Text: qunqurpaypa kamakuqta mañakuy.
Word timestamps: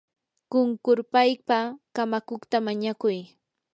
qunqurpaypa 0.51 1.57
kamakuqta 1.95 2.57
mañakuy. 2.65 3.17